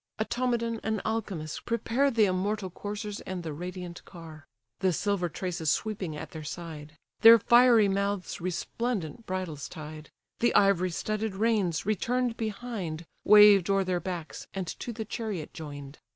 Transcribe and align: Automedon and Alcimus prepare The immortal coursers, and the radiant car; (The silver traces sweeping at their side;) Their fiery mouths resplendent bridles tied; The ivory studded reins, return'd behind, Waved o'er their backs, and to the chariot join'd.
Automedon 0.19 0.79
and 0.81 0.99
Alcimus 1.05 1.59
prepare 1.59 2.09
The 2.09 2.25
immortal 2.25 2.71
coursers, 2.71 3.19
and 3.21 3.43
the 3.43 3.53
radiant 3.53 4.03
car; 4.03 4.47
(The 4.79 4.93
silver 4.93 5.29
traces 5.29 5.69
sweeping 5.69 6.15
at 6.17 6.31
their 6.31 6.43
side;) 6.43 6.97
Their 7.19 7.37
fiery 7.37 7.87
mouths 7.87 8.41
resplendent 8.41 9.27
bridles 9.27 9.69
tied; 9.69 10.09
The 10.39 10.55
ivory 10.55 10.89
studded 10.89 11.35
reins, 11.35 11.85
return'd 11.85 12.35
behind, 12.35 13.05
Waved 13.23 13.69
o'er 13.69 13.83
their 13.83 13.99
backs, 13.99 14.47
and 14.55 14.65
to 14.79 14.91
the 14.91 15.05
chariot 15.05 15.53
join'd. 15.53 15.99